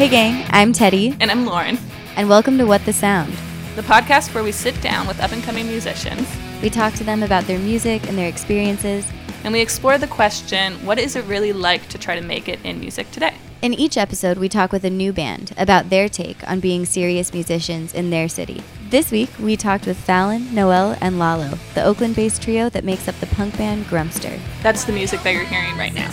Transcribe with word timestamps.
Hey, 0.00 0.08
gang, 0.08 0.46
I'm 0.48 0.72
Teddy, 0.72 1.14
And 1.20 1.30
I'm 1.30 1.44
Lauren, 1.44 1.78
and 2.16 2.26
welcome 2.26 2.56
to 2.56 2.64
What 2.64 2.82
the 2.86 2.92
Sound. 2.94 3.34
the 3.76 3.82
podcast 3.82 4.32
where 4.32 4.42
we 4.42 4.50
sit 4.50 4.80
down 4.80 5.06
with 5.06 5.20
up 5.20 5.30
and 5.30 5.42
coming 5.42 5.66
musicians 5.66 6.26
We 6.62 6.70
talk 6.70 6.94
to 6.94 7.04
them 7.04 7.22
about 7.22 7.44
their 7.44 7.58
music 7.58 8.08
and 8.08 8.16
their 8.16 8.26
experiences. 8.26 9.06
and 9.44 9.52
we 9.52 9.60
explore 9.60 9.98
the 9.98 10.06
question 10.06 10.72
what 10.86 10.98
is 10.98 11.16
it 11.16 11.26
really 11.26 11.52
like 11.52 11.86
to 11.90 11.98
try 11.98 12.18
to 12.18 12.22
make 12.22 12.48
it 12.48 12.58
in 12.64 12.80
music 12.80 13.10
today? 13.10 13.34
In 13.60 13.74
each 13.74 13.98
episode, 13.98 14.38
we 14.38 14.48
talk 14.48 14.72
with 14.72 14.86
a 14.86 14.90
new 14.90 15.12
band 15.12 15.52
about 15.58 15.90
their 15.90 16.08
take 16.08 16.48
on 16.48 16.60
being 16.60 16.86
serious 16.86 17.34
musicians 17.34 17.92
in 17.92 18.08
their 18.08 18.26
city. 18.26 18.62
This 18.88 19.10
week, 19.10 19.28
we 19.38 19.54
talked 19.54 19.84
with 19.84 19.98
Fallon, 19.98 20.54
Noel, 20.54 20.96
and 21.02 21.18
Lalo, 21.18 21.58
the 21.74 21.84
Oakland 21.84 22.16
based 22.16 22.40
trio 22.40 22.70
that 22.70 22.84
makes 22.84 23.06
up 23.06 23.20
the 23.20 23.26
punk 23.26 23.58
band 23.58 23.84
Grumpster. 23.84 24.40
That's 24.62 24.84
the 24.84 24.92
music 24.92 25.22
that 25.24 25.34
you're 25.34 25.44
hearing 25.44 25.76
right 25.76 25.92
now. 25.92 26.10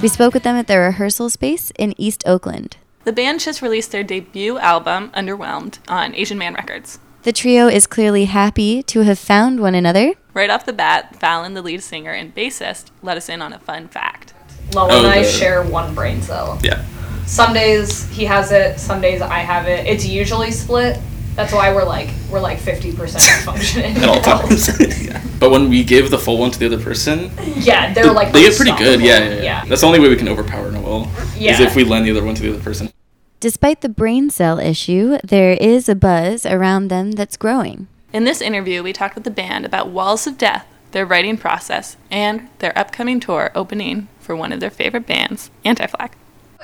We 0.00 0.08
spoke 0.08 0.32
with 0.34 0.44
them 0.44 0.56
at 0.56 0.66
their 0.68 0.82
rehearsal 0.82 1.28
space 1.30 1.72
in 1.78 1.94
East 2.00 2.22
Oakland. 2.26 2.76
The 3.04 3.12
band 3.12 3.40
just 3.40 3.62
released 3.62 3.90
their 3.90 4.04
debut 4.04 4.58
album, 4.58 5.10
Underwhelmed, 5.10 5.78
on 5.88 6.14
Asian 6.14 6.38
Man 6.38 6.54
Records. 6.54 6.98
The 7.22 7.32
trio 7.32 7.66
is 7.66 7.86
clearly 7.86 8.26
happy 8.26 8.82
to 8.84 9.00
have 9.00 9.18
found 9.18 9.60
one 9.60 9.74
another. 9.74 10.12
Right 10.34 10.50
off 10.50 10.64
the 10.66 10.72
bat, 10.72 11.16
Fallon, 11.16 11.54
the 11.54 11.62
lead 11.62 11.82
singer 11.82 12.12
and 12.12 12.32
bassist, 12.34 12.90
let 13.02 13.16
us 13.16 13.28
in 13.28 13.42
on 13.42 13.52
a 13.52 13.58
fun 13.58 13.88
fact. 13.88 14.34
Lowell 14.72 14.92
Oh, 14.92 14.98
and 14.98 15.06
I 15.06 15.22
the- 15.22 15.28
share 15.28 15.62
one 15.64 15.94
brain 15.94 16.22
cell. 16.22 16.58
Yeah. 16.62 16.84
Some 17.26 17.52
days 17.52 18.08
he 18.10 18.24
has 18.24 18.52
it, 18.52 18.78
some 18.78 19.00
days 19.00 19.20
I 19.20 19.38
have 19.40 19.66
it. 19.66 19.86
It's 19.86 20.06
usually 20.06 20.50
split. 20.52 20.98
That's 21.38 21.52
why 21.52 21.72
we're 21.72 21.84
like 21.84 22.10
we're 22.32 22.40
like 22.40 22.58
fifty 22.58 22.92
percent 22.92 23.22
functioning 23.44 23.96
At 24.02 24.08
all 24.08 24.20
times. 24.20 24.68
yeah. 25.06 25.22
But 25.38 25.50
when 25.52 25.70
we 25.70 25.84
give 25.84 26.10
the 26.10 26.18
full 26.18 26.36
one 26.36 26.50
to 26.50 26.58
the 26.58 26.66
other 26.66 26.82
person, 26.82 27.30
Yeah, 27.54 27.92
they're 27.94 28.10
like 28.12 28.32
they 28.32 28.42
get 28.42 28.56
pretty 28.56 28.76
good. 28.76 29.00
Yeah, 29.00 29.06
yeah, 29.06 29.14
unstoppable. 29.18 29.44
yeah. 29.44 29.64
That's 29.66 29.80
the 29.82 29.86
only 29.86 30.00
way 30.00 30.08
we 30.08 30.16
can 30.16 30.28
overpower 30.28 30.72
Noel. 30.72 31.08
Yeah. 31.36 31.52
Is 31.52 31.60
if 31.60 31.76
we 31.76 31.84
lend 31.84 32.06
the 32.06 32.10
other 32.10 32.24
one 32.24 32.34
to 32.34 32.42
the 32.42 32.50
other 32.54 32.60
person. 32.62 32.90
Despite 33.38 33.82
the 33.82 33.88
brain 33.88 34.30
cell 34.30 34.58
issue, 34.58 35.16
there 35.22 35.52
is 35.52 35.88
a 35.88 35.94
buzz 35.94 36.44
around 36.44 36.88
them 36.88 37.12
that's 37.12 37.36
growing. 37.36 37.86
In 38.12 38.24
this 38.24 38.40
interview, 38.40 38.82
we 38.82 38.92
talked 38.92 39.14
with 39.14 39.22
the 39.22 39.30
band 39.30 39.64
about 39.64 39.90
Walls 39.90 40.26
of 40.26 40.38
Death, 40.38 40.66
their 40.90 41.06
writing 41.06 41.36
process, 41.36 41.96
and 42.10 42.48
their 42.58 42.76
upcoming 42.76 43.20
tour 43.20 43.52
opening 43.54 44.08
for 44.18 44.34
one 44.34 44.50
of 44.52 44.58
their 44.58 44.70
favorite 44.70 45.06
bands, 45.06 45.52
Anti 45.64 45.86
Flag. 45.86 46.16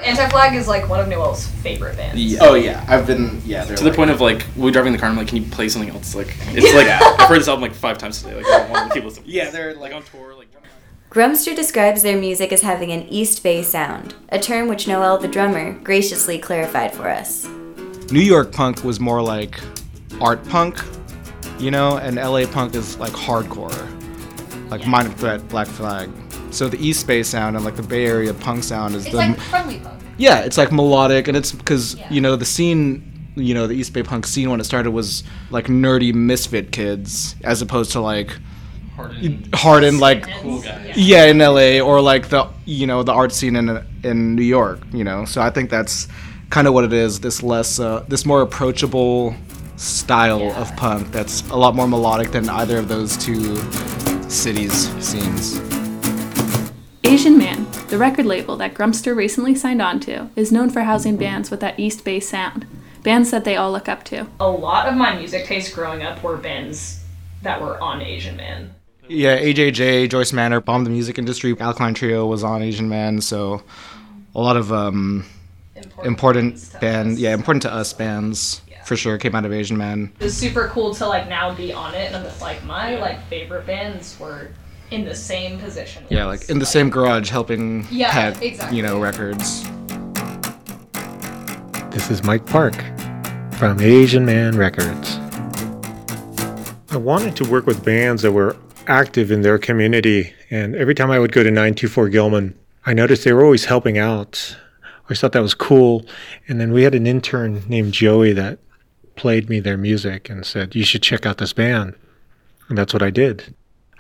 Anti 0.03 0.29
Flag 0.29 0.55
is 0.55 0.67
like 0.67 0.89
one 0.89 0.99
of 1.01 1.09
Noel's 1.09 1.47
favorite 1.47 1.97
bands. 1.97 2.21
Yeah. 2.21 2.41
Oh 2.43 2.55
yeah, 2.55 2.85
I've 2.89 3.07
been 3.07 3.41
yeah. 3.45 3.65
To 3.65 3.75
the 3.75 3.85
like- 3.85 3.95
point 3.95 4.11
of 4.11 4.21
like, 4.21 4.45
we're 4.57 4.73
driving 4.73 4.93
the 4.93 4.99
car. 4.99 5.09
And 5.09 5.19
I'm 5.19 5.25
like, 5.25 5.29
can 5.29 5.43
you 5.43 5.49
play 5.51 5.69
something 5.69 5.91
else? 5.91 6.15
Like, 6.15 6.29
it's 6.49 6.75
like 6.75 6.89
I've 6.89 7.29
heard 7.29 7.39
this 7.41 7.49
album 7.49 7.63
like 7.63 7.75
five 7.75 7.99
times 7.99 8.21
today. 8.23 8.37
Like, 8.37 8.47
I 8.47 8.59
don't 8.59 8.71
want 8.71 8.89
to 8.89 8.95
keep 8.95 9.05
listening. 9.05 9.27
Yeah, 9.29 9.51
they're 9.51 9.75
like 9.75 9.95
on 9.95 10.03
tour. 10.03 10.35
Like, 10.35 10.49
Grumpster 11.11 11.55
describes 11.55 12.03
their 12.03 12.19
music 12.19 12.53
as 12.53 12.61
having 12.61 12.91
an 12.91 13.03
East 13.03 13.41
Bay 13.45 13.63
sound, 13.63 14.17
a 14.31 14.39
term 14.39 14.67
which 14.67 14.89
Noel, 14.89 15.17
the 15.17 15.29
drummer, 15.29 15.73
graciously 15.75 16.39
clarified 16.39 16.93
for 16.93 17.09
us. 17.09 17.47
New 18.11 18.21
York 18.21 18.51
punk 18.51 18.83
was 18.83 18.99
more 18.99 19.23
like 19.23 19.61
art 20.21 20.45
punk, 20.49 20.83
you 21.61 21.71
know, 21.71 21.99
and 21.99 22.17
LA 22.17 22.47
punk 22.47 22.75
is 22.75 22.99
like 22.99 23.13
hardcore, 23.13 23.71
like 24.71 24.85
Minor 24.89 25.11
Threat, 25.11 25.47
Black 25.49 25.69
Flag. 25.69 26.11
So 26.55 26.69
the 26.69 26.79
East 26.79 27.07
Bay 27.07 27.23
sound 27.23 27.57
and 27.57 27.65
like 27.65 27.77
the 27.77 27.83
Bay 27.83 28.07
Area 28.07 28.33
punk 28.33 28.63
sound 28.65 28.95
is 28.95 29.03
It's 29.05 29.11
the 29.13 29.17
like 29.19 29.39
friendly 29.39 29.79
punk. 29.81 30.01
yeah, 30.19 30.41
it's 30.41 30.57
like 30.57 30.71
melodic, 30.73 31.27
and 31.29 31.37
it's 31.37 31.53
because 31.53 31.97
Yeah. 31.97 32.07
you 32.11 32.21
know 32.21 32.37
the 32.37 32.45
scene, 32.45 33.03
you 33.35 33.55
know, 33.55 33.67
the 33.67 33.75
East 33.75 33.93
Bay 33.93 34.03
punk 34.03 34.27
scene 34.27 34.49
when 34.51 34.61
it 34.61 34.65
started 34.65 34.93
was 34.93 35.25
like 35.51 35.67
nerdy 35.67 36.15
misfit 36.15 36.71
kids, 36.73 37.35
as 37.43 37.61
opposed 37.63 37.93
to 37.93 38.01
like 38.01 38.31
hardened 39.53 39.99
like 39.99 40.25
yeah 40.95 41.25
in 41.25 41.39
LA 41.39 41.81
or 41.81 42.01
like 42.01 42.29
the 42.29 42.47
you 42.65 42.87
know 42.87 43.03
the 43.03 43.13
art 43.13 43.33
scene 43.33 43.57
in 43.57 43.85
in 44.05 44.37
New 44.37 44.43
York, 44.45 44.81
you 44.93 45.03
know. 45.05 45.25
So 45.25 45.43
I 45.43 45.51
think 45.51 45.71
that's 45.71 46.07
kind 46.51 46.69
of 46.69 46.75
what 46.75 46.85
it 46.85 46.93
is. 46.93 47.19
This 47.21 47.43
less 47.43 47.81
uh, 47.81 48.05
this 48.09 48.25
more 48.25 48.43
approachable 48.43 49.35
style 49.77 50.53
of 50.53 50.75
punk 50.77 51.11
that's 51.11 51.43
a 51.51 51.57
lot 51.57 51.75
more 51.75 51.89
melodic 51.89 52.31
than 52.31 52.49
either 52.49 52.79
of 52.79 52.87
those 52.87 53.17
two 53.17 53.57
cities 54.31 54.89
scenes. 55.05 55.59
Asian 57.15 57.39
Man, 57.39 57.69
the 57.91 57.97
record 57.97 58.27
label 58.27 58.57
that 58.57 58.75
Grumpster 58.75 59.15
recently 59.15 59.55
signed 59.55 59.81
on 59.81 60.01
to, 60.01 60.31
is 60.35 60.51
known 60.51 60.69
for 60.69 60.81
housing 60.81 61.17
bands 61.17 61.49
with 61.49 61.61
that 61.61 61.79
East 61.79 62.05
Bay 62.05 62.19
sound. 62.19 62.67
Bands 63.05 63.31
that 63.31 63.45
they 63.45 63.55
all 63.55 63.71
look 63.71 63.89
up 63.89 64.03
to. 64.07 64.27
A 64.41 64.51
lot 64.51 64.89
of 64.89 64.97
my 64.97 65.15
music 65.17 65.45
tastes 65.45 65.73
growing 65.73 66.03
up 66.03 66.25
were 66.25 66.37
bands 66.37 67.05
that 67.43 67.63
were 67.63 67.81
on 67.81 68.03
Asian 68.03 68.37
Man. 68.37 68.75
Yeah, 69.07 69.39
AJJ, 69.39 70.11
Joyce 70.11 70.33
Manor, 70.33 70.61
Bomb 70.61 70.83
the 70.83 70.91
Music 70.91 71.17
Industry. 71.17 71.57
Alkaline 71.61 71.95
Trio 71.95 72.27
was 72.27 72.43
on 72.43 72.63
Asian 72.63 72.89
Man, 72.89 73.21
so 73.21 73.63
a 74.35 74.41
lot 74.41 74.57
of 74.57 74.73
um, 74.73 75.25
important 76.03 76.57
to 76.57 76.81
band, 76.81 77.13
us. 77.13 77.19
yeah, 77.21 77.33
important 77.33 77.63
to 77.63 77.73
us 77.73 77.93
bands 77.93 78.61
for 78.85 78.97
sure 78.97 79.19
came 79.19 79.37
out 79.37 79.45
of 79.45 79.53
Asian 79.53 79.77
Man. 79.77 80.13
It's 80.19 80.35
super 80.35 80.67
cool 80.67 80.93
to 80.97 81.07
like 81.07 81.29
now 81.29 81.55
be 81.55 81.73
on 81.73 81.95
it, 81.95 82.09
and 82.09 82.17
I'm 82.17 82.25
just 82.25 82.41
like 82.41 82.65
my 82.65 82.97
like 82.97 83.25
favorite 83.29 83.69
bands 83.69 84.19
were 84.19 84.51
in 84.91 85.05
the 85.05 85.15
same 85.15 85.59
position. 85.59 86.05
Yeah, 86.09 86.29
as, 86.29 86.41
like 86.41 86.51
in 86.51 86.59
the 86.59 86.67
same 86.67 86.91
garage 86.91 87.31
helping 87.31 87.87
Yeah, 87.91 88.11
pet, 88.11 88.43
exactly. 88.43 88.77
you 88.77 88.83
know, 88.83 89.01
records. 89.01 89.63
This 91.91 92.11
is 92.11 92.23
Mike 92.25 92.45
Park 92.47 92.75
from 93.55 93.81
Asian 93.81 94.25
Man 94.25 94.57
Records. 94.57 95.17
I 96.91 96.97
wanted 96.97 97.37
to 97.37 97.45
work 97.49 97.67
with 97.67 97.85
bands 97.85 98.23
that 98.23 98.33
were 98.33 98.57
active 98.87 99.31
in 99.31 99.43
their 99.43 99.59
community, 99.59 100.33
and 100.51 100.75
every 100.77 100.95
time 100.95 101.11
I 101.11 101.19
would 101.19 101.33
go 101.33 101.43
to 101.43 101.51
924 101.51 102.09
Gilman, 102.09 102.59
I 102.87 102.93
noticed 102.95 103.25
they 103.25 103.33
were 103.33 103.45
always 103.45 103.65
helping 103.65 103.97
out. 103.99 104.57
I 104.83 104.89
always 105.05 105.21
thought 105.21 105.33
that 105.33 105.41
was 105.43 105.55
cool. 105.55 106.05
And 106.49 106.61
then 106.61 106.73
we 106.73 106.83
had 106.83 106.95
an 106.95 107.07
intern 107.07 107.63
named 107.69 107.93
Joey 107.93 108.33
that 108.35 108.59
played 109.17 109.49
me 109.49 109.61
their 109.61 109.77
music 109.77 110.29
and 110.29 110.45
said, 110.45 110.75
You 110.75 110.85
should 110.85 111.03
check 111.03 111.25
out 111.27 111.39
this 111.39 111.53
band. 111.53 111.95
And 112.69 112.77
that's 112.79 112.93
what 112.93 113.03
I 113.03 113.11
did. 113.11 113.55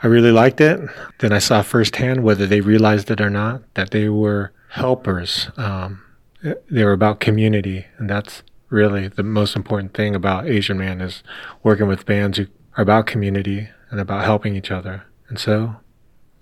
I 0.05 0.07
really 0.07 0.33
liked 0.33 0.61
it. 0.61 0.79
Then 1.21 1.33
I 1.33 1.39
saw 1.39 1.63
firsthand, 1.63 2.25
whether 2.25 2.47
they 2.47 2.61
realized 2.61 3.11
it 3.11 3.23
or 3.23 3.31
not, 3.31 3.63
that 3.73 3.91
they 3.91 4.11
were 4.11 4.53
helpers. 4.69 5.49
Um, 5.57 6.03
they 6.43 6.85
were 6.85 6.93
about 6.93 7.21
community, 7.21 7.87
and 7.97 8.11
that's 8.11 8.43
really 8.69 9.09
the 9.09 9.23
most 9.23 9.57
important 9.57 9.95
thing 9.95 10.15
about 10.15 10.47
Asian 10.47 10.77
Man 10.77 11.01
is 11.01 11.23
working 11.63 11.89
with 11.89 12.05
bands 12.05 12.37
who 12.37 12.49
are 12.77 12.83
about 12.83 13.07
community 13.07 13.71
and 13.91 13.99
about 13.99 14.27
helping 14.27 14.55
each 14.55 14.71
other. 14.71 15.05
And 15.31 15.39
so, 15.39 15.77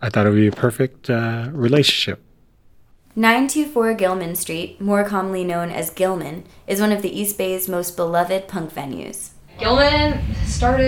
I 0.01 0.11
thought 0.11 0.27
it 0.27 0.31
would 0.31 0.37
be 0.37 0.49
a 0.49 0.53
perfect 0.53 1.09
uh, 1.09 1.49
relationship. 1.53 2.21
924 3.15 3.95
Gilman 3.95 4.35
Street, 4.35 4.81
more 4.81 5.05
commonly 5.05 5.45
known 5.45 5.71
as 5.71 5.89
Gilman, 5.91 6.43
is 6.67 6.81
one 6.81 6.91
of 6.91 7.03
the 7.03 7.17
East 7.17 7.39
Bay's 7.39 7.69
most 7.69 7.95
beloved 7.95 8.49
punk 8.49 8.75
venues. 8.75 9.32
Gilman 9.59 10.21
started 10.47 10.87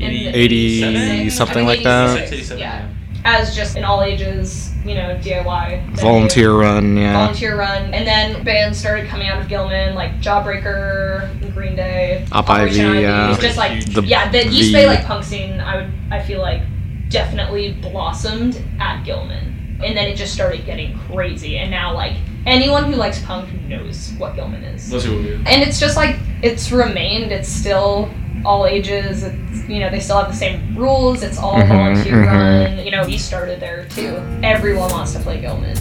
in 0.00 0.10
the 0.10 0.28
80 0.28 1.30
something 1.30 1.66
like 1.66 1.82
that. 1.82 2.28
86, 2.32 2.58
Yeah, 2.58 2.88
as 3.24 3.54
just 3.54 3.76
an 3.76 3.84
all 3.84 4.02
ages, 4.02 4.72
you 4.84 4.94
know, 4.94 5.16
DIY 5.22 5.68
venue. 5.86 5.96
Volunteer 5.96 6.52
run, 6.54 6.96
yeah. 6.96 7.12
volunteer 7.12 7.56
run, 7.56 7.94
and 7.94 8.06
then 8.06 8.42
bands 8.44 8.78
started 8.78 9.06
coming 9.08 9.28
out 9.28 9.40
of 9.40 9.48
Gilman, 9.48 9.94
like 9.94 10.20
Jawbreaker, 10.20 11.54
Green 11.54 11.76
Day, 11.76 12.26
Up 12.32 12.48
Operation 12.50 12.86
Ivy, 12.86 12.96
Ivy. 12.98 13.02
yeah. 13.02 13.38
Just 13.40 13.56
like 13.58 13.84
The- 13.92 14.02
yeah, 14.02 14.30
the 14.30 14.46
East 14.48 14.72
Bay 14.72 14.86
like 14.86 15.04
punk 15.04 15.24
scene. 15.24 15.60
I 15.60 15.76
would 15.76 15.92
I 16.10 16.22
feel 16.22 16.40
like 16.40 16.62
definitely 17.08 17.72
blossomed 17.74 18.60
at 18.80 19.04
Gilman, 19.04 19.78
and 19.84 19.96
then 19.96 20.06
it 20.08 20.16
just 20.16 20.32
started 20.34 20.64
getting 20.66 20.98
crazy, 21.10 21.58
and 21.58 21.70
now 21.70 21.94
like 21.94 22.14
anyone 22.48 22.84
who 22.90 22.96
likes 22.96 23.22
punk 23.22 23.52
knows 23.62 24.12
what 24.18 24.34
Gilman 24.34 24.64
is. 24.64 24.88
Those 24.90 25.04
who 25.04 25.18
And 25.46 25.62
it's 25.62 25.78
just 25.78 25.96
like 25.96 26.16
it's 26.42 26.72
remained. 26.72 27.30
It's 27.30 27.48
still 27.48 28.10
all 28.44 28.66
ages. 28.66 29.22
It's 29.22 29.68
you 29.68 29.80
know 29.80 29.90
they 29.90 30.00
still 30.00 30.18
have 30.18 30.30
the 30.30 30.36
same 30.36 30.76
rules. 30.76 31.22
It's 31.22 31.38
all 31.38 31.54
Mhm, 31.54 31.68
volunteer 31.68 32.14
mhm. 32.14 32.26
run. 32.26 32.84
You 32.84 32.90
know 32.90 33.04
we 33.04 33.18
started 33.18 33.60
there 33.60 33.86
too. 33.90 34.16
Everyone 34.42 34.90
wants 34.90 35.12
to 35.12 35.20
play 35.20 35.40
Gilman. 35.40 35.76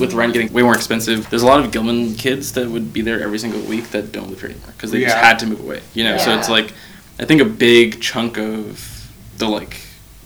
with 0.00 0.12
rent 0.12 0.32
getting 0.34 0.52
way 0.52 0.60
more 0.60 0.74
expensive, 0.74 1.30
there's 1.30 1.42
a 1.42 1.46
lot 1.46 1.60
of 1.60 1.70
Gilman 1.70 2.14
kids 2.16 2.52
that 2.52 2.68
would 2.68 2.92
be 2.92 3.00
there 3.00 3.22
every 3.22 3.38
single 3.38 3.60
week 3.60 3.90
that 3.90 4.12
don't 4.12 4.28
live 4.28 4.40
here 4.40 4.50
anymore 4.50 4.72
because 4.76 4.90
they 4.90 5.00
just 5.00 5.16
had 5.16 5.38
to 5.38 5.46
move 5.46 5.60
away. 5.60 5.80
You 5.94 6.04
know, 6.04 6.18
so 6.18 6.36
it's 6.36 6.48
like 6.48 6.72
I 7.18 7.24
think 7.24 7.40
a 7.40 7.44
big 7.44 8.00
chunk 8.02 8.36
of 8.36 9.08
the 9.38 9.48
like 9.48 9.76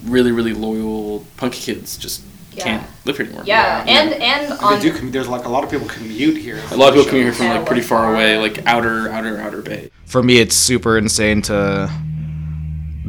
really 0.04 0.32
really 0.32 0.52
loyal 0.54 1.24
punk 1.36 1.52
kids 1.54 1.96
just 1.96 2.22
can't 2.56 2.84
live 3.04 3.16
here 3.16 3.26
anymore. 3.26 3.44
Yeah, 3.46 3.84
and 3.86 4.12
and 4.14 4.52
on 4.60 4.74
They 4.80 4.90
do. 4.90 4.92
commu- 4.92 5.12
There's 5.12 5.28
like 5.28 5.44
a 5.44 5.48
lot 5.48 5.62
of 5.64 5.70
people 5.70 5.86
commute 5.86 6.36
here. 6.36 6.60
A 6.72 6.76
lot 6.76 6.88
of 6.88 6.94
people 6.94 7.08
commute 7.08 7.26
here 7.26 7.32
from 7.34 7.48
like 7.48 7.66
pretty 7.66 7.82
far 7.82 8.02
far. 8.04 8.14
away, 8.14 8.36
like 8.36 8.66
outer, 8.66 9.08
outer, 9.10 9.38
outer 9.40 9.62
bay. 9.62 9.90
For 10.06 10.22
me, 10.22 10.38
it's 10.38 10.56
super 10.56 10.98
insane 10.98 11.42
to 11.42 11.88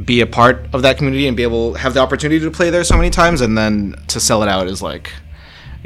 be 0.06 0.21
a 0.21 0.27
part 0.27 0.68
of 0.74 0.81
that 0.83 0.97
community 0.97 1.27
and 1.27 1.36
be 1.36 1.44
able 1.44 1.74
have 1.74 1.94
the 1.94 2.00
opportunity 2.00 2.39
to 2.39 2.51
play 2.51 2.69
there 2.69 2.83
so 2.83 2.95
many 2.95 3.09
times, 3.09 3.42
and 3.42 3.57
then 3.57 3.95
to 4.07 4.19
sell 4.19 4.44
it 4.44 4.50
out 4.50 4.68
is 4.68 4.81
like, 4.83 5.12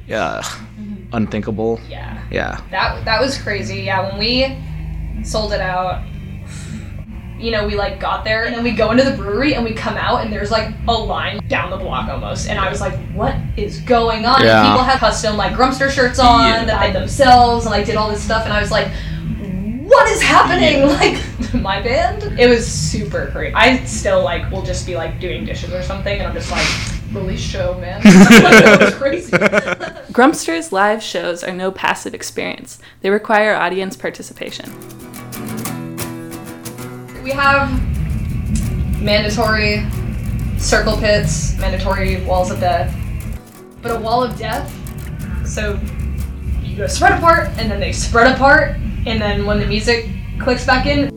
yeah, 0.08 0.42
mm-hmm. 0.44 1.14
unthinkable. 1.14 1.80
yeah. 1.88 2.22
Yeah. 2.32 2.62
That 2.72 3.06
that 3.06 3.22
was 3.22 3.38
crazy. 3.38 3.82
Yeah, 3.82 4.10
when 4.10 4.20
we 4.20 5.24
sold 5.24 5.54
it 5.54 5.62
out, 5.62 6.04
you 7.44 7.51
know, 7.51 7.68
we 7.68 7.75
like 7.75 8.00
got 8.00 8.24
there 8.24 8.45
and 8.45 8.56
then 8.56 8.63
we 8.63 8.72
go 8.72 8.92
into 8.92 9.04
the 9.04 9.12
brewery 9.12 9.56
and 9.56 9.66
we 9.66 9.74
come 9.74 9.98
out 9.98 10.24
and 10.24 10.31
there's 10.31 10.50
like 10.50 10.74
a 10.88 10.94
line 10.94 11.45
down 11.50 11.69
the 11.69 11.78
block 11.78 12.10
almost. 12.10 12.48
And 12.48 12.57
I 12.57 12.69
was 12.69 12.80
like, 12.80 12.98
what 13.10 13.36
is 13.57 13.81
going 13.81 14.25
on? 14.25 14.44
Yeah. 14.44 14.63
People 14.63 14.84
have 14.84 15.00
custom 15.00 15.36
like 15.36 15.51
Grumpster 15.51 15.90
shirts 15.92 16.19
on 16.19 16.45
Yeah. 16.45 16.66
that 16.66 16.80
they 16.81 16.94
themselves 16.94 17.66
and 17.66 17.72
like 17.72 17.86
did 17.86 17.98
all 17.98 18.10
this 18.10 18.24
stuff. 18.24 18.45
And 18.45 18.54
I 18.54 18.62
was 18.62 18.72
like, 18.72 18.88
what 19.86 20.10
is 20.10 20.22
happening? 20.22 20.88
Like 20.88 21.22
my 21.62 21.81
band? 21.81 22.40
It 22.40 22.48
was 22.48 22.66
super 22.66 23.28
crazy. 23.31 23.54
I 23.54 23.84
still 23.84 24.24
like 24.24 24.50
will 24.50 24.63
just 24.63 24.86
be 24.86 24.96
like 24.96 25.19
doing 25.19 25.44
dishes 25.44 25.74
or 25.74 25.84
something 25.84 26.18
and 26.18 26.25
I'm 26.25 26.34
just 26.34 26.50
like, 26.50 26.66
release 27.13 27.42
show, 27.42 27.78
man. 27.80 27.98
like, 28.06 28.63
that 28.63 28.80
was 28.80 28.96
crazy. 28.96 29.31
Grumpster's 30.13 30.72
live 30.72 31.04
shows 31.04 31.44
are 31.44 31.54
no 31.54 31.72
passive 31.72 32.13
experience. 32.13 32.80
They 33.01 33.10
require 33.10 33.54
audience 33.54 33.98
participation. 33.98 34.72
We 37.24 37.31
have 37.31 37.72
mandatory 39.02 39.86
circle 40.60 40.98
pits, 40.98 41.58
mandatory 41.58 42.22
walls 42.25 42.52
of 42.52 42.60
death, 42.60 42.94
but 43.81 43.96
a 43.96 44.00
wall 44.00 44.22
of 44.24 44.38
death. 44.38 44.70
So 45.48 45.80
you 46.62 46.75
go 46.75 46.88
spread 46.88 47.14
apart, 47.14 47.48
and 47.58 47.72
then 47.72 47.80
they 47.80 47.94
spread 47.94 48.36
apart, 48.36 48.75
and 49.06 49.22
then 49.22 49.46
when 49.46 49.60
the 49.62 49.66
music 49.66 50.10
clicks 50.38 50.66
back 50.66 50.86
in, 50.86 51.16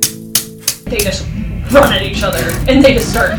they 0.85 1.01
just 1.01 1.27
run 1.73 1.93
at 1.93 2.03
each 2.03 2.23
other, 2.23 2.39
and 2.69 2.85
they 2.85 2.95
just 2.95 3.11
start 3.11 3.33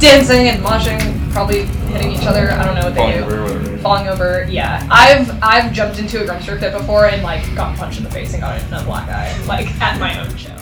dancing 0.00 0.48
and 0.48 0.60
moshing, 0.64 1.32
probably 1.32 1.66
hitting 1.92 2.10
each 2.10 2.26
other. 2.26 2.50
I 2.50 2.64
don't 2.64 2.74
know 2.74 2.86
what 2.86 2.94
they 2.94 3.00
Falling 3.00 3.18
do. 3.18 3.24
over, 3.24 3.42
whatever. 3.44 3.78
Falling 3.78 4.08
over, 4.08 4.46
yeah. 4.50 4.84
I've 4.90 5.30
I've 5.42 5.72
jumped 5.72 6.00
into 6.00 6.20
a 6.24 6.26
Grumpster 6.26 6.58
pit 6.58 6.72
before 6.72 7.06
and 7.06 7.22
like 7.22 7.54
got 7.54 7.76
punched 7.76 7.98
in 7.98 8.04
the 8.04 8.10
face 8.10 8.32
and 8.32 8.42
got 8.42 8.60
a 8.60 8.84
black 8.84 9.08
eye, 9.08 9.32
like 9.46 9.68
at 9.80 10.00
my 10.00 10.18
own 10.18 10.36
show. 10.36 10.56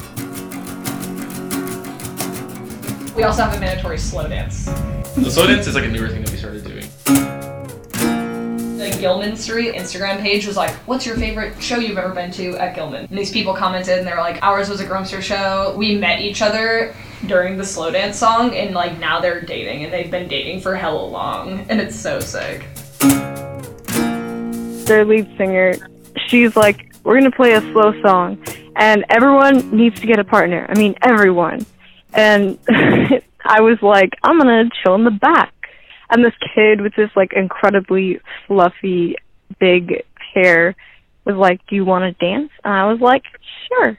We 3.16 3.24
also 3.24 3.42
have 3.42 3.54
a 3.56 3.60
mandatory 3.60 3.98
slow 3.98 4.28
dance. 4.28 4.64
The 5.16 5.30
slow 5.30 5.46
dance 5.46 5.66
is 5.66 5.74
like 5.74 5.84
a 5.84 5.88
newer 5.88 6.08
thing 6.08 6.22
that 6.22 6.30
we 6.30 6.38
started 6.38 6.64
doing. 6.64 6.86
The 8.78 8.96
Gilman 8.98 9.36
Street 9.36 9.74
Instagram 9.74 10.20
page 10.20 10.46
was 10.46 10.56
like, 10.56 10.70
"What's 10.86 11.06
your 11.06 11.16
favorite 11.16 11.60
show 11.62 11.76
you've 11.76 11.98
ever 11.98 12.14
been 12.14 12.30
to 12.32 12.56
at 12.56 12.74
Gilman?" 12.74 13.06
And 13.08 13.18
these 13.18 13.30
people 13.30 13.54
commented, 13.54 13.98
and 13.98 14.06
they 14.06 14.12
were 14.12 14.18
like, 14.18 14.42
"Ours 14.42 14.68
was 14.68 14.80
a 14.80 14.86
Grumpster 14.86 15.22
show. 15.22 15.74
We 15.76 15.96
met 15.96 16.20
each 16.20 16.42
other 16.42 16.94
during 17.26 17.56
the 17.56 17.64
slow 17.64 17.90
dance 17.90 18.16
song, 18.16 18.54
and 18.54 18.74
like 18.74 18.98
now 18.98 19.20
they're 19.20 19.40
dating, 19.40 19.84
and 19.84 19.92
they've 19.92 20.10
been 20.10 20.28
dating 20.28 20.60
for 20.60 20.74
hella 20.74 21.04
long, 21.04 21.66
and 21.68 21.80
it's 21.80 21.94
so 21.94 22.18
sick." 22.18 22.66
their 24.92 25.04
lead 25.04 25.26
singer, 25.38 25.74
she's 26.26 26.56
like, 26.56 26.94
we're 27.04 27.18
going 27.18 27.30
to 27.30 27.36
play 27.36 27.54
a 27.54 27.60
slow 27.72 27.98
song, 28.02 28.42
and 28.76 29.04
everyone 29.08 29.74
needs 29.74 29.98
to 30.00 30.06
get 30.06 30.18
a 30.18 30.24
partner. 30.24 30.66
I 30.68 30.78
mean, 30.78 30.94
everyone. 31.02 31.64
And 32.12 32.58
I 32.68 33.60
was 33.60 33.78
like, 33.82 34.12
I'm 34.22 34.38
going 34.38 34.68
to 34.68 34.70
chill 34.82 34.94
in 34.94 35.04
the 35.04 35.10
back. 35.10 35.52
And 36.10 36.24
this 36.24 36.34
kid 36.54 36.80
with 36.80 36.94
this 36.94 37.10
like 37.16 37.32
incredibly 37.32 38.20
fluffy, 38.46 39.16
big 39.58 40.04
hair 40.34 40.76
was 41.24 41.36
like, 41.36 41.66
Do 41.66 41.74
you 41.74 41.84
want 41.84 42.04
to 42.04 42.24
dance? 42.24 42.50
And 42.64 42.72
I 42.72 42.90
was 42.90 43.00
like, 43.00 43.22
Sure. 43.68 43.98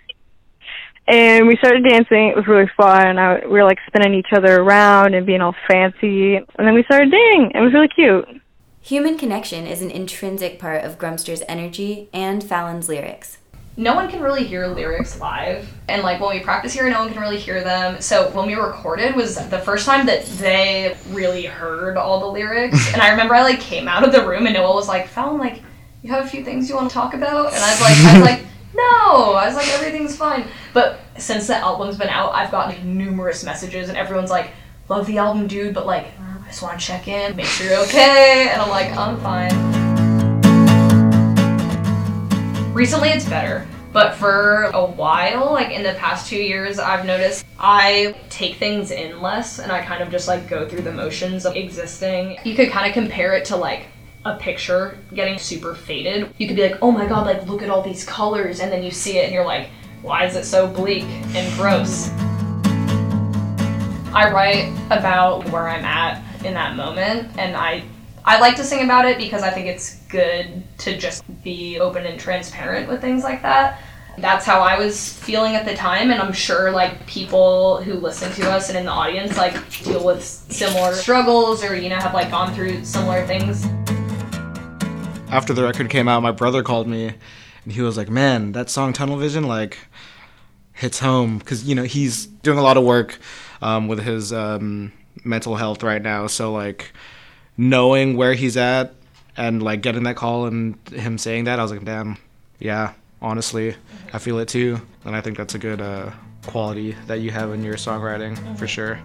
And 1.07 1.47
we 1.47 1.57
started 1.57 1.83
dancing. 1.83 2.29
It 2.29 2.35
was 2.35 2.47
really 2.47 2.69
fun. 2.77 3.17
I, 3.17 3.45
we 3.45 3.51
were 3.51 3.65
like 3.65 3.79
spinning 3.87 4.13
each 4.13 4.31
other 4.31 4.61
around 4.61 5.15
and 5.15 5.25
being 5.25 5.41
all 5.41 5.55
fancy. 5.67 6.35
And 6.35 6.45
then 6.57 6.73
we 6.73 6.83
started 6.83 7.11
dating. 7.11 7.51
It 7.53 7.59
was 7.59 7.73
really 7.73 7.89
cute. 7.89 8.25
Human 8.81 9.17
connection 9.17 9.65
is 9.65 9.81
an 9.81 9.91
intrinsic 9.91 10.59
part 10.59 10.83
of 10.83 10.97
Grumpster's 10.97 11.41
energy 11.47 12.09
and 12.13 12.43
Fallon's 12.43 12.87
lyrics. 12.87 13.37
No 13.75 13.95
one 13.95 14.09
can 14.09 14.21
really 14.21 14.43
hear 14.43 14.67
lyrics 14.67 15.19
live. 15.19 15.67
And 15.87 16.03
like 16.03 16.19
when 16.21 16.35
we 16.35 16.41
practice 16.41 16.73
here 16.73 16.87
no 16.89 16.99
one 16.99 17.11
can 17.11 17.21
really 17.21 17.39
hear 17.39 17.63
them. 17.63 18.01
So 18.01 18.29
when 18.31 18.45
we 18.45 18.55
recorded 18.55 19.15
was 19.15 19.35
the 19.49 19.59
first 19.59 19.85
time 19.85 20.05
that 20.05 20.25
they 20.25 20.95
really 21.09 21.45
heard 21.45 21.97
all 21.97 22.19
the 22.19 22.27
lyrics. 22.27 22.73
And 22.93 23.01
i 23.01 23.09
remember 23.09 23.33
i 23.33 23.41
like 23.41 23.59
came 23.59 23.87
out 23.87 24.03
of 24.03 24.11
the 24.11 24.27
room 24.27 24.45
and 24.45 24.53
noel 24.53 24.75
was 24.75 24.87
like 24.87 25.07
fallon 25.07 25.39
like 25.39 25.61
you 26.03 26.11
have 26.11 26.25
a 26.25 26.27
few 26.27 26.43
things 26.43 26.69
you 26.69 26.75
want 26.75 26.89
to 26.89 26.93
talk 26.93 27.13
about? 27.13 27.53
And 27.53 27.63
i 27.63 27.71
was 27.71 27.81
like 27.81 27.97
i 27.97 28.19
was 28.19 28.27
like 28.27 28.45
no. 28.75 29.33
I 29.33 29.45
was 29.47 29.55
like 29.55 29.67
everything's 29.69 30.15
fine. 30.15 30.47
But 30.73 30.99
since 31.17 31.47
the 31.47 31.55
album's 31.55 31.97
been 31.97 32.09
out 32.09 32.33
i've 32.33 32.51
gotten 32.51 32.75
like, 32.75 32.83
numerous 32.83 33.43
messages 33.43 33.89
and 33.89 33.97
everyone's 33.97 34.31
like 34.31 34.51
love 34.89 35.07
the 35.07 35.17
album 35.17 35.47
dude 35.47 35.73
but 35.73 35.85
like 35.85 36.07
i 36.19 36.47
just 36.47 36.61
want 36.61 36.79
to 36.79 36.85
check 36.85 37.07
in 37.07 37.35
make 37.35 37.45
sure 37.45 37.67
you're 37.67 37.79
okay. 37.85 38.49
And 38.51 38.61
i'm 38.61 38.69
like 38.69 38.91
i'm 38.95 39.19
fine 39.19 39.82
recently 42.73 43.09
it's 43.09 43.29
better 43.29 43.67
but 43.91 44.15
for 44.15 44.63
a 44.73 44.83
while 44.83 45.51
like 45.51 45.69
in 45.69 45.83
the 45.83 45.93
past 45.93 46.27
two 46.27 46.41
years 46.41 46.79
i've 46.79 47.05
noticed 47.05 47.45
i 47.59 48.15
take 48.31 48.55
things 48.55 48.89
in 48.89 49.21
less 49.21 49.59
and 49.59 49.71
i 49.71 49.79
kind 49.79 50.01
of 50.01 50.09
just 50.09 50.27
like 50.27 50.49
go 50.49 50.67
through 50.67 50.81
the 50.81 50.91
motions 50.91 51.45
of 51.45 51.55
existing. 51.55 52.35
You 52.43 52.55
could 52.55 52.71
kind 52.71 52.87
of 52.87 52.93
compare 52.93 53.33
it 53.33 53.45
to 53.45 53.55
like 53.55 53.85
a 54.25 54.35
picture 54.37 54.97
getting 55.13 55.37
super 55.37 55.75
faded. 55.75 56.33
You 56.39 56.47
could 56.47 56.55
be 56.55 56.63
like 56.63 56.79
oh 56.81 56.91
my 56.91 57.05
god 57.05 57.27
like 57.27 57.45
look 57.45 57.61
at 57.61 57.69
all 57.69 57.83
these 57.83 58.03
colors 58.03 58.59
and 58.59 58.71
then 58.71 58.81
you 58.81 58.89
see 58.89 59.19
it 59.19 59.25
and 59.25 59.33
you're 59.33 59.45
like 59.45 59.69
why 60.01 60.25
is 60.25 60.35
it 60.35 60.45
so 60.45 60.65
bleak 60.65 61.03
and 61.35 61.55
gross? 61.55 62.09
I 64.15 64.31
write 64.31 64.73
about 64.87 65.47
where 65.49 65.69
i'm 65.69 65.85
at 65.85 66.23
in 66.43 66.53
that 66.55 66.75
moment 66.75 67.31
and 67.37 67.55
i 67.55 67.83
I 68.25 68.39
like 68.39 68.55
to 68.55 68.63
sing 68.63 68.85
about 68.85 69.03
it 69.05 69.17
because 69.17 69.43
I 69.43 69.49
think 69.49 69.67
it's 69.67 69.95
good 70.07 70.63
to 70.79 70.97
just 70.97 71.23
be 71.43 71.77
open 71.79 72.05
and 72.05 72.17
transparent 72.17 72.87
with 72.87 73.01
things 73.01 73.21
like 73.21 73.41
that. 73.41 73.81
That's 74.17 74.45
how 74.45 74.61
I 74.61 74.79
was 74.79 75.11
feeling 75.11 75.55
at 75.55 75.65
the 75.65 75.75
time, 75.75 76.09
and 76.09 76.21
I'm 76.21 76.31
sure 76.31 76.71
like 76.71 77.05
people 77.05 77.81
who 77.81 77.95
listen 77.95 78.31
to 78.33 78.49
us 78.49 78.69
and 78.69 78.77
in 78.77 78.85
the 78.85 78.91
audience 78.91 79.35
like 79.37 79.53
deal 79.83 80.05
with 80.05 80.23
similar 80.23 80.93
struggles 80.93 81.65
or 81.65 81.75
you 81.75 81.89
know 81.89 81.97
have 81.97 82.13
like 82.13 82.31
gone 82.31 82.53
through 82.53 82.85
similar 82.85 83.25
things. 83.27 83.65
After 85.29 85.51
the 85.51 85.63
record 85.63 85.89
came 85.89 86.07
out, 86.07 86.21
my 86.21 86.31
brother 86.31 86.63
called 86.63 86.87
me, 86.87 87.11
and 87.65 87.73
he 87.73 87.81
was 87.81 87.97
like, 87.97 88.09
"Man, 88.09 88.53
that 88.53 88.69
song 88.69 88.93
Tunnel 88.93 89.17
Vision 89.17 89.43
like 89.43 89.79
hits 90.71 90.99
home 90.99 91.39
because 91.39 91.65
you 91.65 91.75
know 91.75 91.83
he's 91.83 92.25
doing 92.27 92.57
a 92.57 92.63
lot 92.63 92.77
of 92.77 92.85
work 92.85 93.19
um, 93.61 93.89
with 93.89 93.99
his 93.99 94.31
um, 94.31 94.93
mental 95.25 95.57
health 95.57 95.83
right 95.83 96.01
now. 96.01 96.27
So 96.27 96.53
like 96.53 96.93
knowing 97.57 98.17
where 98.17 98.33
he's 98.33 98.57
at 98.57 98.93
and 99.37 99.61
like 99.61 99.81
getting 99.81 100.03
that 100.03 100.15
call 100.15 100.45
and 100.45 100.77
him 100.89 101.17
saying 101.17 101.45
that, 101.45 101.59
I 101.59 101.63
was 101.63 101.71
like, 101.71 101.83
damn, 101.83 102.17
yeah, 102.59 102.93
honestly, 103.21 103.75
I 104.11 104.19
feel 104.19 104.39
it 104.39 104.47
too, 104.47 104.81
and 105.05 105.15
I 105.15 105.21
think 105.21 105.37
that's 105.37 105.55
a 105.55 105.59
good 105.59 105.81
uh, 105.81 106.11
quality 106.45 106.95
that 107.07 107.21
you 107.21 107.31
have 107.31 107.51
in 107.53 107.63
your 107.63 107.75
songwriting 107.75 108.57
for 108.57 108.67
sure. 108.67 108.99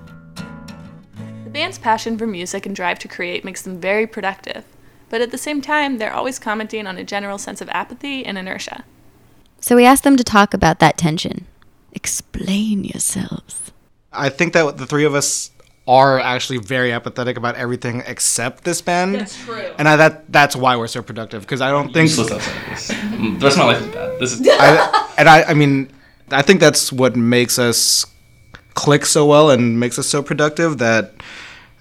The 1.45 1.51
band's 1.51 1.79
passion 1.79 2.19
for 2.19 2.27
music 2.27 2.67
and 2.67 2.77
drive 2.77 2.99
to 3.01 3.09
create 3.09 3.45
makes 3.45 3.63
them 3.63 3.81
very 3.81 4.07
productive, 4.07 4.65
but 5.09 5.21
at 5.21 5.31
the 5.31 5.39
same 5.39 5.63
time, 5.63 5.99
they're 5.99 6.13
always 6.13 6.39
commenting 6.39 6.87
on 6.87 6.99
a 6.99 7.05
general 7.05 7.39
sense 7.39 7.61
of 7.61 7.69
apathy 7.71 8.25
and 8.27 8.37
inertia. 8.37 8.85
So 9.61 9.75
we 9.75 9.87
asked 9.87 10.05
them 10.05 10.17
to 10.17 10.25
talk 10.25 10.53
about 10.53 10.79
that 10.81 10.99
tension. 10.99 11.47
Explain 11.93 12.85
yourselves. 12.85 13.73
I 14.13 14.29
think 14.29 14.53
that 14.53 14.77
the 14.77 14.87
three 14.87 15.05
of 15.05 15.15
us 15.15 15.51
are 15.89 16.21
actually 16.21 16.59
very 16.59 16.93
apathetic 16.93 17.39
about 17.39 17.57
everything 17.57 18.03
except 18.07 18.63
this 18.63 18.83
band. 18.83 19.15
That's 19.15 19.43
true. 19.45 19.73
And 19.79 19.89
I, 19.89 19.97
that 19.97 20.31
that's 20.31 20.55
why 20.55 20.77
we're 20.77 20.87
so 20.87 21.03
productive 21.03 21.41
because 21.41 21.63
I 21.63 21.71
don't 21.71 21.93
think 21.93 22.11
Useless 22.11 22.31
outside 22.31 22.63
of 22.63 22.69
this. 22.69 22.89
The 22.89 23.39
rest 23.47 23.57
of 23.57 23.59
my 23.59 23.65
life 23.65 23.81
is 23.83 23.89
bad. 23.89 24.21
This 24.21 24.33
is 24.33 24.49
I, 24.49 25.15
and 25.17 25.29
I 25.29 25.43
I 25.45 25.55
mean 25.55 25.91
I 26.31 26.43
think 26.43 26.61
that's 26.61 26.93
what 26.93 27.17
makes 27.17 27.59
us 27.59 28.05
click 28.75 29.07
so 29.07 29.25
well 29.25 29.51
and 29.51 29.81
makes 29.81 29.99
us 29.99 30.07
so 30.07 30.23
productive 30.23 30.79
that 30.79 31.15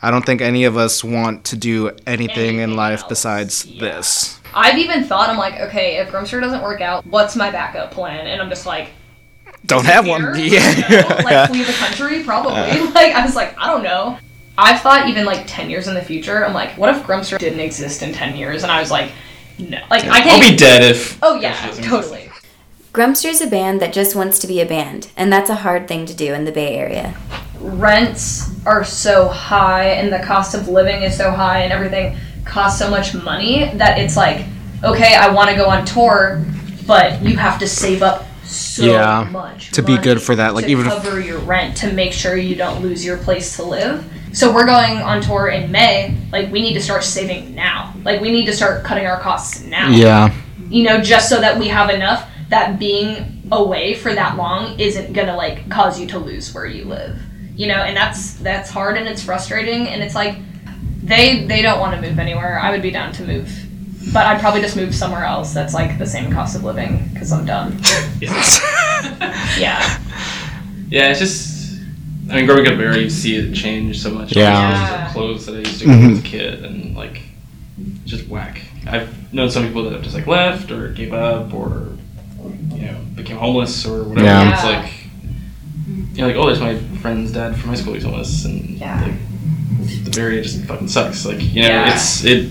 I 0.01 0.09
don't 0.09 0.25
think 0.25 0.41
any 0.41 0.63
of 0.63 0.77
us 0.77 1.03
want 1.03 1.43
to 1.45 1.57
do 1.57 1.91
anything, 2.05 2.59
in 2.59 2.75
life 2.75 3.01
else, 3.01 3.09
besides 3.09 3.65
yeah. 3.65 3.81
this. 3.81 4.39
I've 4.53 4.77
even 4.77 5.03
thought 5.03 5.29
I'm 5.29 5.37
like, 5.37 5.59
okay, 5.59 5.97
if 5.97 6.09
Grumpster 6.09 6.39
doesn't 6.39 6.61
work 6.61 6.81
out, 6.81 7.05
what's 7.07 7.35
my 7.35 7.51
backup 7.51 7.91
plan? 7.91 8.27
And 8.27 8.41
I'm 8.41 8.49
just 8.49 8.65
like, 8.65 8.91
Don't 9.67 9.85
have 9.85 10.07
one. 10.07 10.33
Here? 10.33 10.59
Yeah. 10.59 11.21
like 11.23 11.49
flee 11.49 11.63
the 11.63 11.73
country, 11.73 12.23
probably. 12.23 12.53
Uh. 12.53 12.91
like 12.95 13.13
I 13.13 13.25
was 13.25 13.35
like, 13.35 13.57
I 13.57 13.67
don't 13.67 13.83
know. 13.83 14.17
I've 14.57 14.81
thought 14.81 15.07
even 15.07 15.25
like 15.25 15.45
ten 15.45 15.69
years 15.69 15.87
in 15.87 15.93
the 15.93 16.01
future. 16.01 16.45
I'm 16.45 16.53
like, 16.53 16.77
what 16.77 16.95
if 16.95 17.03
Grumpster 17.03 17.37
didn't 17.37 17.59
exist 17.59 18.01
in 18.01 18.13
ten 18.13 18.35
years? 18.35 18.63
And 18.63 18.71
I 18.71 18.79
was 18.79 18.89
like, 18.89 19.11
no, 19.59 19.79
like 19.89 20.05
I 20.05 20.21
can't. 20.21 20.43
I'll 20.43 20.51
be 20.51 20.55
dead 20.55 20.83
if. 20.83 21.19
Oh 21.21 21.39
yeah, 21.39 21.53
she 21.53 21.67
doesn't 21.67 21.83
totally. 21.83 22.31
Grumpster's 22.93 23.41
a 23.41 23.47
band 23.47 23.79
that 23.81 23.93
just 23.93 24.15
wants 24.15 24.39
to 24.39 24.47
be 24.47 24.59
a 24.61 24.65
band, 24.65 25.11
and 25.15 25.31
that's 25.31 25.51
a 25.51 25.55
hard 25.55 25.87
thing 25.87 26.05
to 26.07 26.15
do 26.15 26.33
in 26.33 26.45
the 26.45 26.51
Bay 26.51 26.75
Area. 26.75 27.15
Rents 27.59 28.65
are 28.65 28.83
so 28.83 29.27
high, 29.27 29.89
and 29.89 30.11
the 30.11 30.25
cost 30.25 30.55
of 30.55 30.67
living 30.67 31.03
is 31.03 31.15
so 31.15 31.29
high, 31.29 31.59
and 31.59 31.71
everything 31.71 32.17
costs 32.45 32.79
so 32.79 32.89
much 32.89 33.13
money 33.13 33.69
that 33.75 33.99
it's 33.99 34.17
like, 34.17 34.45
okay, 34.83 35.13
I 35.13 35.29
want 35.31 35.49
to 35.49 35.55
go 35.55 35.67
on 35.67 35.85
tour, 35.85 36.43
but 36.87 37.21
you 37.21 37.37
have 37.37 37.59
to 37.59 37.67
save 37.67 38.01
up 38.01 38.25
so 38.47 38.83
Yeah, 38.85 39.27
much 39.31 39.71
to 39.71 39.81
be 39.83 39.97
good 39.97 40.21
for 40.21 40.35
that, 40.35 40.53
like, 40.55 40.67
even 40.67 40.87
if- 40.87 40.93
cover 40.93 41.19
your 41.19 41.39
rent 41.39 41.77
to 41.77 41.91
make 41.91 42.13
sure 42.13 42.35
you 42.37 42.55
don't 42.55 42.81
lose 42.81 43.05
your 43.05 43.17
place 43.17 43.55
to 43.57 43.63
live. 43.63 44.03
So 44.33 44.53
we're 44.53 44.65
going 44.65 44.97
on 44.97 45.21
tour 45.21 45.47
in 45.47 45.71
May. 45.71 46.15
Like 46.31 46.51
we 46.51 46.61
need 46.61 46.73
to 46.75 46.81
start 46.81 47.03
saving 47.03 47.55
now. 47.55 47.93
Like 48.03 48.21
we 48.21 48.29
need 48.31 48.45
to 48.45 48.53
start 48.53 48.83
cutting 48.83 49.05
our 49.07 49.19
costs 49.19 49.61
now 49.61 49.89
Yeah. 49.89 50.31
you 50.69 50.83
know, 50.83 51.01
just 51.01 51.27
so 51.29 51.39
that 51.41 51.57
we 51.57 51.67
have 51.69 51.89
enough 51.89 52.27
that 52.49 52.77
being 52.77 53.41
away 53.51 53.93
for 53.93 54.13
that 54.13 54.35
long 54.37 54.77
isn't 54.79 55.13
gonna 55.13 55.35
like 55.35 55.67
cause 55.69 55.99
you 55.99 56.05
to 56.07 56.19
lose 56.19 56.53
where 56.53 56.65
you 56.65 56.85
live. 56.85 57.17
You 57.55 57.67
know, 57.67 57.75
and 57.81 57.97
that's 57.97 58.33
that's 58.33 58.69
hard 58.69 58.97
and 58.97 59.07
it's 59.07 59.23
frustrating 59.23 59.87
and 59.87 60.03
it's 60.03 60.13
like 60.15 60.35
they 61.03 61.45
they 61.45 61.61
don't 61.61 61.79
want 61.79 61.95
to 61.99 62.01
move 62.07 62.19
anywhere. 62.19 62.59
I 62.59 62.71
would 62.71 62.81
be 62.81 62.91
down 62.91 63.11
to 63.13 63.23
move. 63.23 63.49
But 64.13 64.25
I'd 64.25 64.39
probably 64.39 64.61
just 64.61 64.75
move 64.75 64.95
somewhere 64.95 65.25
else 65.25 65.53
that's 65.53 65.73
like 65.73 65.97
the 65.97 66.05
same 66.05 66.31
cost 66.31 66.55
of 66.55 66.63
living 66.63 67.09
because 67.13 67.31
I'm 67.31 67.45
done. 67.45 67.77
yeah. 69.57 69.99
Yeah, 70.89 71.09
it's 71.11 71.19
just. 71.19 71.57
I 72.29 72.35
mean, 72.35 72.45
growing 72.45 72.67
up 72.67 72.77
there, 72.77 72.97
you 72.97 73.09
see 73.09 73.37
it 73.37 73.53
change 73.53 74.01
so 74.01 74.09
much. 74.11 74.35
Yeah. 74.35 74.69
Yeah. 74.69 75.07
the 75.07 75.13
clothes 75.13 75.45
that 75.45 75.55
I 75.55 75.59
used 75.59 75.79
to 75.81 75.87
wear 75.87 75.97
Mhm. 75.97 76.11
as 76.13 76.19
a 76.19 76.23
kid, 76.23 76.65
and 76.65 76.95
like, 76.95 77.21
just 78.05 78.27
whack. 78.27 78.61
I've 78.85 79.33
known 79.33 79.49
some 79.49 79.65
people 79.65 79.83
that 79.83 79.93
have 79.93 80.01
just 80.03 80.15
like 80.15 80.27
left 80.27 80.71
or 80.71 80.89
gave 80.89 81.13
up 81.13 81.53
or 81.53 81.89
you 82.73 82.85
know 82.85 82.97
became 83.15 83.37
homeless 83.37 83.85
or 83.85 84.03
whatever. 84.03 84.25
Yeah. 84.27 84.53
It's 84.53 84.63
like 84.63 84.93
you 86.13 86.21
know, 86.21 86.27
like 86.27 86.35
oh, 86.35 86.45
there's 86.47 86.59
my 86.59 86.77
friend's 87.01 87.31
dad 87.31 87.55
from 87.57 87.69
high 87.69 87.75
school 87.75 87.93
who's 87.93 88.03
homeless, 88.03 88.45
and 88.45 88.77
Yeah. 88.77 89.01
like, 89.03 90.03
the 90.13 90.19
area 90.21 90.41
just 90.41 90.63
fucking 90.65 90.87
sucks. 90.89 91.25
Like 91.25 91.41
you 91.41 91.61
know, 91.61 91.67
Yeah. 91.69 91.93
it's 91.93 92.23
it 92.25 92.49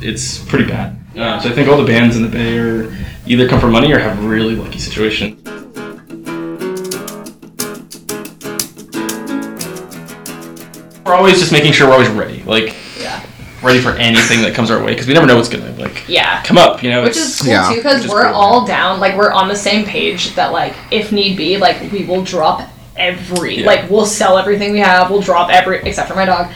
it's 0.00 0.38
pretty 0.44 0.64
bad. 0.66 0.96
Uh, 1.16 1.40
so 1.40 1.48
I 1.48 1.52
think 1.52 1.68
all 1.68 1.76
the 1.76 1.86
bands 1.86 2.16
in 2.16 2.22
the 2.22 2.28
Bay 2.28 2.58
are 2.58 2.94
either 3.26 3.48
come 3.48 3.60
for 3.60 3.68
money 3.68 3.92
or 3.92 3.98
have 3.98 4.24
really 4.24 4.54
lucky 4.54 4.78
situations. 4.78 5.42
We're 11.04 11.14
always 11.14 11.38
just 11.38 11.52
making 11.52 11.72
sure 11.72 11.86
we're 11.88 11.94
always 11.94 12.08
ready, 12.10 12.42
like 12.44 12.74
Yeah. 13.00 13.20
ready 13.62 13.80
for 13.80 13.92
anything 13.92 14.42
that 14.42 14.54
comes 14.54 14.70
our 14.70 14.78
way, 14.82 14.92
because 14.92 15.06
we 15.06 15.14
never 15.14 15.26
know 15.26 15.36
what's 15.36 15.48
gonna 15.48 15.72
like 15.78 16.04
Yeah. 16.06 16.42
come 16.42 16.58
up. 16.58 16.82
You 16.82 16.90
know, 16.90 17.02
Which 17.02 17.16
is 17.16 17.40
cool 17.40 17.50
Yeah. 17.50 17.68
too, 17.70 17.76
because 17.76 18.06
we're 18.06 18.26
cool, 18.26 18.34
all 18.34 18.66
down. 18.66 19.00
Like 19.00 19.16
we're 19.16 19.32
on 19.32 19.48
the 19.48 19.56
same 19.56 19.84
page. 19.84 20.34
That 20.34 20.52
like, 20.52 20.74
if 20.90 21.10
need 21.10 21.36
be, 21.36 21.56
like 21.56 21.90
we 21.90 22.04
will 22.04 22.22
drop 22.22 22.62
every. 22.96 23.60
Yeah. 23.60 23.66
Like 23.66 23.90
we'll 23.90 24.06
sell 24.06 24.36
everything 24.36 24.72
we 24.72 24.80
have. 24.80 25.10
We'll 25.10 25.22
drop 25.22 25.50
every 25.50 25.80
except 25.82 26.08
for 26.08 26.14
my 26.14 26.26
dog. 26.26 26.48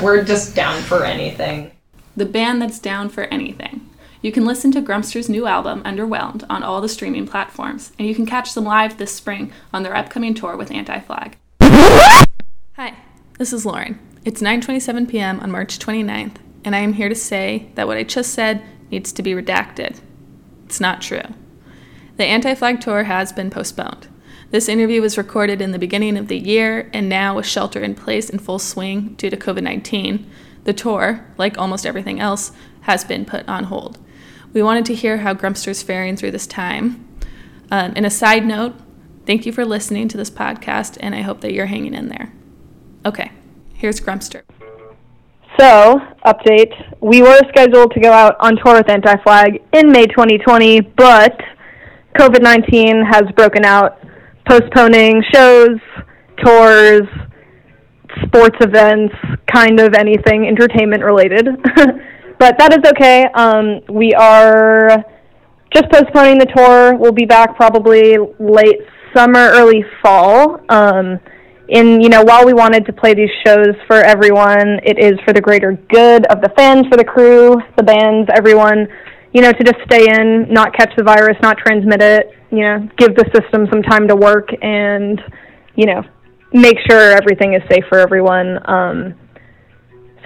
We're 0.00 0.22
just 0.22 0.54
down 0.54 0.80
for 0.82 1.04
anything. 1.04 1.72
The 2.16 2.24
band 2.24 2.62
that's 2.62 2.78
down 2.78 3.10
for 3.10 3.24
anything. 3.24 3.90
You 4.22 4.32
can 4.32 4.46
listen 4.46 4.72
to 4.72 4.80
Grumpster's 4.80 5.28
new 5.28 5.46
album, 5.46 5.82
Underwhelmed, 5.82 6.44
on 6.48 6.62
all 6.62 6.80
the 6.80 6.88
streaming 6.88 7.26
platforms, 7.26 7.92
and 7.98 8.08
you 8.08 8.14
can 8.14 8.24
catch 8.24 8.54
them 8.54 8.64
live 8.64 8.96
this 8.96 9.14
spring 9.14 9.52
on 9.70 9.82
their 9.82 9.94
upcoming 9.94 10.32
tour 10.32 10.56
with 10.56 10.70
Anti 10.70 10.98
Flag. 11.00 11.36
Hi, 11.60 12.94
this 13.38 13.52
is 13.52 13.66
Lauren. 13.66 13.98
It's 14.24 14.40
9:27 14.40 15.10
p.m. 15.10 15.40
on 15.40 15.50
March 15.50 15.78
29th, 15.78 16.36
and 16.64 16.74
I 16.74 16.78
am 16.78 16.94
here 16.94 17.10
to 17.10 17.14
say 17.14 17.68
that 17.74 17.86
what 17.86 17.98
I 17.98 18.02
just 18.02 18.32
said 18.32 18.62
needs 18.90 19.12
to 19.12 19.22
be 19.22 19.32
redacted. 19.32 20.00
It's 20.64 20.80
not 20.80 21.02
true. 21.02 21.34
The 22.16 22.24
Anti 22.24 22.54
Flag 22.54 22.80
tour 22.80 23.04
has 23.04 23.30
been 23.30 23.50
postponed. 23.50 24.08
This 24.50 24.70
interview 24.70 25.02
was 25.02 25.18
recorded 25.18 25.60
in 25.60 25.72
the 25.72 25.78
beginning 25.78 26.16
of 26.16 26.28
the 26.28 26.38
year, 26.38 26.88
and 26.94 27.10
now 27.10 27.36
with 27.36 27.46
shelter 27.46 27.82
in 27.82 27.94
place 27.94 28.30
in 28.30 28.38
full 28.38 28.58
swing 28.58 29.14
due 29.16 29.28
to 29.28 29.36
COVID 29.36 29.62
19, 29.62 30.30
the 30.66 30.74
tour, 30.74 31.24
like 31.38 31.56
almost 31.56 31.86
everything 31.86 32.20
else, 32.20 32.52
has 32.82 33.04
been 33.04 33.24
put 33.24 33.48
on 33.48 33.64
hold. 33.64 33.98
We 34.52 34.62
wanted 34.62 34.84
to 34.86 34.94
hear 34.94 35.18
how 35.18 35.34
Grumpster's 35.34 35.82
faring 35.82 36.16
through 36.16 36.32
this 36.32 36.46
time. 36.46 37.06
Um, 37.70 37.94
a 37.96 38.10
side 38.10 38.46
note, 38.46 38.74
thank 39.24 39.46
you 39.46 39.52
for 39.52 39.64
listening 39.64 40.08
to 40.08 40.16
this 40.16 40.30
podcast, 40.30 40.98
and 41.00 41.14
I 41.14 41.22
hope 41.22 41.40
that 41.40 41.52
you're 41.52 41.66
hanging 41.66 41.94
in 41.94 42.08
there. 42.08 42.32
Okay, 43.04 43.32
here's 43.74 44.00
Grumpster. 44.00 44.42
So, 45.58 46.00
update. 46.24 46.72
We 47.00 47.22
were 47.22 47.40
scheduled 47.48 47.92
to 47.92 48.00
go 48.00 48.12
out 48.12 48.36
on 48.40 48.56
tour 48.56 48.74
with 48.74 48.90
Anti 48.90 49.16
Flag 49.22 49.62
in 49.72 49.90
May 49.90 50.06
2020, 50.06 50.80
but 50.80 51.40
COVID 52.18 52.42
19 52.42 53.04
has 53.04 53.22
broken 53.34 53.64
out, 53.64 53.98
postponing 54.46 55.22
shows, 55.32 55.78
tours, 56.44 57.08
sports 58.24 58.56
events, 58.60 59.14
kind 59.52 59.80
of 59.80 59.94
anything 59.94 60.46
entertainment 60.46 61.02
related. 61.02 61.46
but 62.38 62.58
that 62.58 62.72
is 62.72 62.90
okay. 62.92 63.24
Um, 63.34 63.80
we 63.88 64.12
are 64.14 65.04
just 65.74 65.90
postponing 65.90 66.38
the 66.38 66.46
tour. 66.54 66.96
We'll 66.96 67.12
be 67.12 67.26
back 67.26 67.56
probably 67.56 68.16
late 68.38 68.80
summer, 69.14 69.50
early 69.52 69.84
fall. 70.02 70.60
Um, 70.68 71.18
in 71.68 72.00
you 72.00 72.08
know, 72.08 72.22
while 72.22 72.46
we 72.46 72.52
wanted 72.52 72.86
to 72.86 72.92
play 72.92 73.14
these 73.14 73.30
shows 73.44 73.74
for 73.86 73.96
everyone, 73.96 74.80
it 74.84 74.98
is 74.98 75.18
for 75.24 75.32
the 75.32 75.40
greater 75.40 75.72
good 75.90 76.24
of 76.26 76.40
the 76.40 76.50
fans, 76.56 76.86
for 76.88 76.96
the 76.96 77.04
crew, 77.04 77.56
the 77.76 77.82
bands, 77.82 78.30
everyone. 78.34 78.86
You 79.32 79.42
know, 79.42 79.52
to 79.52 79.64
just 79.64 79.78
stay 79.84 80.06
in, 80.08 80.46
not 80.50 80.74
catch 80.74 80.92
the 80.96 81.02
virus, 81.02 81.36
not 81.42 81.58
transmit 81.58 82.00
it. 82.00 82.30
You 82.50 82.60
know, 82.60 82.88
give 82.96 83.16
the 83.16 83.24
system 83.34 83.66
some 83.70 83.82
time 83.82 84.06
to 84.08 84.16
work, 84.16 84.48
and 84.62 85.20
you 85.74 85.86
know, 85.86 86.02
make 86.52 86.76
sure 86.88 87.12
everything 87.12 87.54
is 87.54 87.62
safe 87.70 87.84
for 87.88 87.98
everyone. 87.98 88.58
Um, 88.68 89.14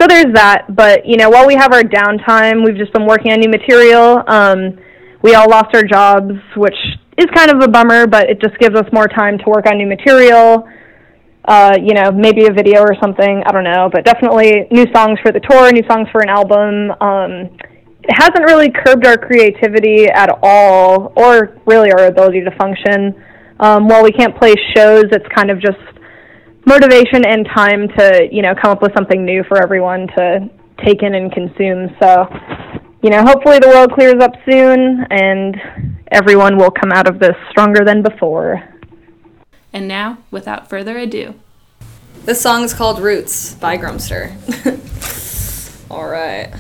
so 0.01 0.07
there's 0.07 0.33
that. 0.35 0.75
But 0.75 1.07
you 1.07 1.17
know, 1.17 1.29
while 1.29 1.47
we 1.47 1.55
have 1.55 1.73
our 1.73 1.83
downtime, 1.83 2.65
we've 2.65 2.77
just 2.77 2.93
been 2.93 3.07
working 3.07 3.33
on 3.33 3.41
new 3.41 3.51
material. 3.51 4.23
Um, 4.27 4.79
we 5.23 5.35
all 5.35 5.49
lost 5.49 5.75
our 5.75 5.83
jobs, 5.83 6.33
which 6.57 6.77
is 7.19 7.27
kind 7.35 7.51
of 7.51 7.63
a 7.63 7.69
bummer, 7.69 8.07
but 8.07 8.31
it 8.31 8.41
just 8.41 8.59
gives 8.59 8.75
us 8.77 8.87
more 8.93 9.07
time 9.07 9.37
to 9.39 9.45
work 9.47 9.67
on 9.67 9.77
new 9.77 9.87
material. 9.87 10.67
Uh, 11.45 11.77
you 11.83 11.95
know, 11.95 12.11
maybe 12.13 12.47
a 12.47 12.53
video 12.53 12.81
or 12.81 12.95
something. 13.01 13.43
I 13.47 13.53
don't 13.53 13.65
know, 13.65 13.91
but 13.93 14.05
definitely 14.05 14.67
new 14.71 14.87
songs 14.95 15.19
for 15.23 15.33
the 15.33 15.41
tour, 15.41 15.71
new 15.73 15.85
songs 15.89 16.09
for 16.13 16.21
an 16.21 16.29
album. 16.29 16.91
Um, 17.01 17.57
it 18.03 18.15
hasn't 18.17 18.45
really 18.45 18.71
curbed 18.71 19.07
our 19.07 19.17
creativity 19.17 20.07
at 20.07 20.31
all, 20.43 21.13
or 21.17 21.59
really 21.67 21.93
our 21.93 22.07
ability 22.07 22.43
to 22.45 22.51
function. 22.57 23.23
Um, 23.59 23.89
while 23.89 24.03
we 24.03 24.13
can't 24.13 24.37
play 24.39 24.55
shows, 24.75 25.05
it's 25.13 25.27
kind 25.35 25.51
of 25.51 25.61
just 25.61 25.79
motivation 26.67 27.25
and 27.25 27.47
time 27.55 27.89
to 27.99 28.29
you 28.31 28.43
know 28.43 28.55
come 28.55 28.71
up 28.71 28.83
with 28.83 28.93
something 28.95 29.25
new 29.25 29.45
for 29.45 29.63
everyone 29.63 30.07
to 30.17 30.51
take 30.85 31.03
in 31.03 31.15
and 31.15 31.33
consume. 31.33 31.95
So, 32.01 32.27
you 33.03 33.11
know, 33.11 33.23
hopefully 33.23 33.59
the 33.59 33.69
world 33.69 33.93
clears 33.93 34.21
up 34.23 34.33
soon 34.49 35.07
and 35.11 35.57
everyone 36.11 36.57
will 36.57 36.71
come 36.71 36.93
out 36.93 37.09
of 37.09 37.19
this 37.19 37.37
stronger 37.51 37.85
than 37.85 38.03
before. 38.03 38.63
And 39.73 39.87
now, 39.87 40.19
without 40.31 40.69
further 40.69 40.99
ado, 40.99 41.35
This 42.25 42.41
song 42.41 42.65
is 42.65 42.75
called 42.75 43.01
Roots 43.01 43.55
by 43.55 43.79
Grumpster. 43.79 44.35
All 45.91 46.09
right. 46.09 46.53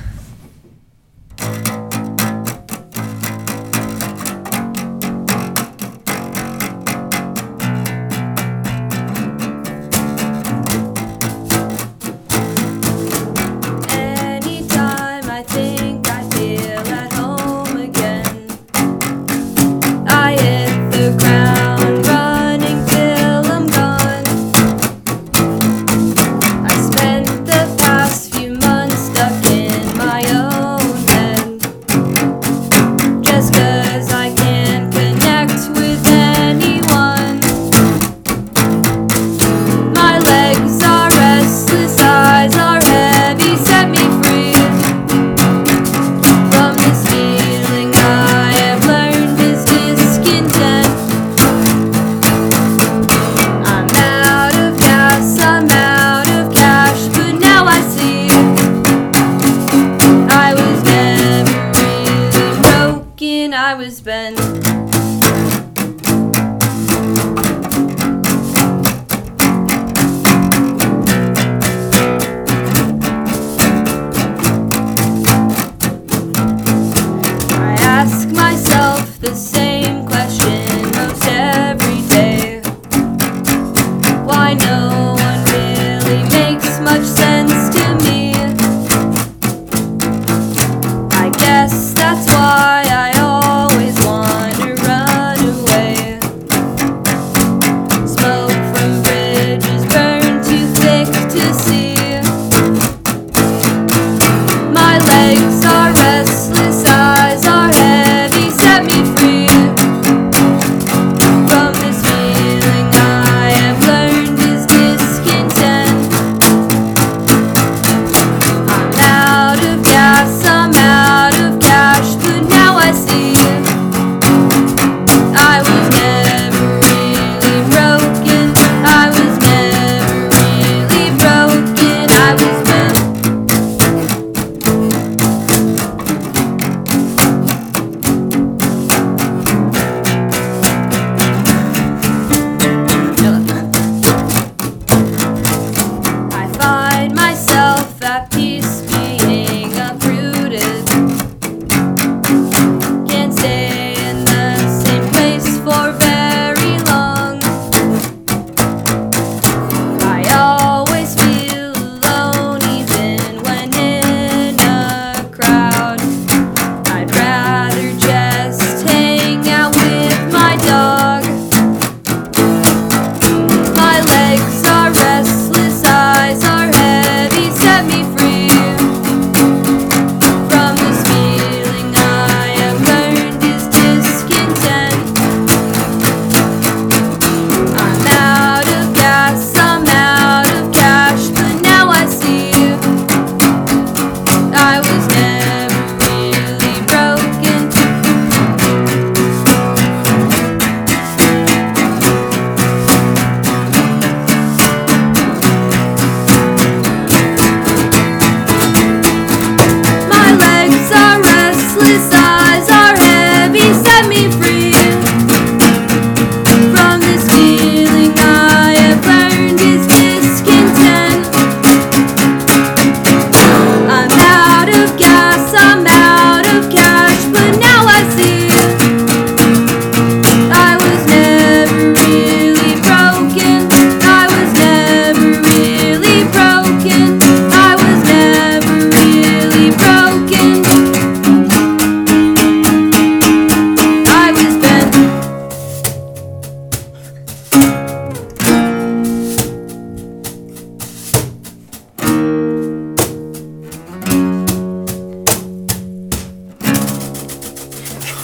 Why 84.50 84.54
no 84.54 84.89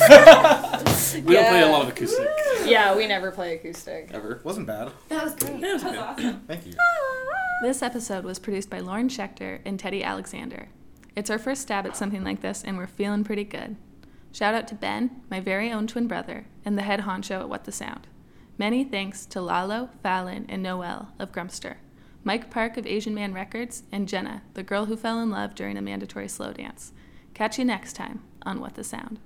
We 0.09 1.35
don't 1.35 1.49
play 1.49 1.63
a 1.63 1.67
lot 1.69 1.83
of 1.83 1.89
acoustic. 1.89 2.29
Yeah, 2.65 2.97
we 2.97 3.07
never 3.07 3.31
play 3.31 3.55
acoustic. 3.55 4.11
Ever. 4.13 4.41
Wasn't 4.45 4.67
bad. 4.67 4.91
That 5.09 5.25
was 5.25 5.35
great. 5.35 5.61
Yeah, 5.61 5.77
it 5.77 5.83
was 5.83 6.17
good. 6.17 6.47
Thank 6.47 6.67
you. 6.67 6.75
This 7.63 7.81
episode 7.83 8.23
was 8.25 8.39
produced 8.39 8.69
by 8.69 8.81
Lauren 8.81 9.09
Schechter 9.09 9.61
and 9.65 9.81
Teddy 9.81 10.05
Alexander. 10.05 10.69
It's 11.17 11.31
our 11.31 11.39
first 11.39 11.63
stab 11.63 11.87
at 11.87 11.97
something 11.97 12.23
like 12.23 12.43
this, 12.43 12.63
and 12.63 12.77
we're 12.77 12.87
feeling 12.87 13.25
pretty 13.25 13.45
good. 13.45 13.77
Shout 14.31 14.53
out 14.53 14.69
to 14.69 14.75
Ben, 14.75 15.23
my 15.31 15.41
very 15.41 15.73
own 15.73 15.87
twin 15.87 16.07
brother, 16.07 16.45
and 16.67 16.77
the 16.77 16.83
head 16.83 17.01
honcho 17.01 17.41
at 17.41 17.49
What 17.49 17.65
the 17.65 17.73
Sound. 17.73 18.07
Many 18.59 18.85
thanks 18.85 19.25
to 19.27 19.41
Lalo, 19.41 19.89
Fallon, 20.03 20.45
and 20.51 20.63
Noel 20.63 21.13
of 21.19 21.33
Grumpster, 21.33 21.77
Mike 22.25 22.51
Park 22.51 22.77
of 22.77 22.87
Asian 22.87 23.15
Man 23.15 23.33
Records, 23.33 23.85
and 23.91 24.07
Jenna, 24.07 24.43
the 24.53 24.63
girl 24.63 24.85
who 24.85 24.97
fell 24.97 25.21
in 25.23 25.31
love 25.31 25.55
during 25.55 25.79
a 25.79 25.83
mandatory 25.83 26.29
slow 26.29 26.53
dance. 26.53 26.93
Catch 27.33 27.59
you 27.59 27.65
next 27.65 27.95
time 27.95 28.23
on 28.43 28.61
What 28.61 28.75
the 28.75 28.85
Sound. 28.85 29.19